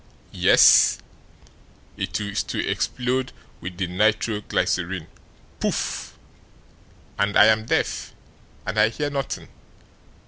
Yes? 0.33 0.97
It 1.95 2.19
is 2.19 2.41
to 2.45 2.67
explode 2.67 3.33
with 3.59 3.77
the 3.77 3.85
nitro 3.85 4.41
glycerin 4.41 5.05
POUF! 5.59 6.17
and 7.19 7.37
I 7.37 7.45
am 7.45 7.65
deaf 7.65 8.11
and 8.65 8.79
I 8.79 8.89
hear 8.89 9.11
nothing. 9.11 9.47